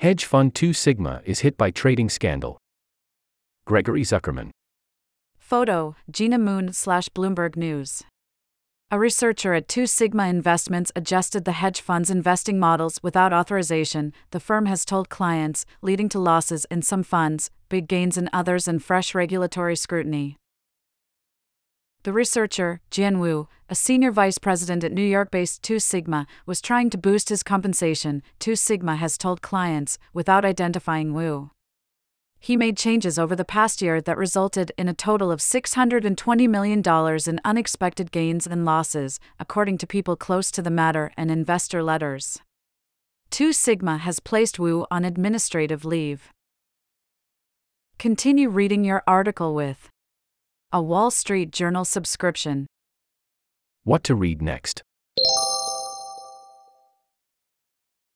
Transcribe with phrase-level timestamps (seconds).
[0.00, 2.56] Hedge fund 2 Sigma is hit by trading scandal.
[3.66, 4.48] Gregory Zuckerman.
[5.36, 8.02] Photo Jeenah Moon slash Bloomberg News.
[8.90, 14.40] A researcher at Two Sigma Investments adjusted the hedge fund's investing models without authorization, the
[14.40, 18.82] firm has told clients, leading to losses in some funds, big gains in others, and
[18.82, 20.38] fresh regulatory scrutiny.
[22.02, 26.62] The researcher, Jian Wu, a senior vice president at New York based Two Sigma, was
[26.62, 31.50] trying to boost his compensation, Two Sigma has told clients, without identifying Wu.
[32.38, 36.82] He made changes over the past year that resulted in a total of $620 million
[37.28, 42.38] in unexpected gains and losses, according to people close to the matter and investor letters.
[43.28, 46.30] Two Sigma has placed Wu on administrative leave.
[47.98, 49.89] Continue reading your article with
[50.72, 52.66] a Wall Street Journal subscription.
[53.82, 54.84] What to read next?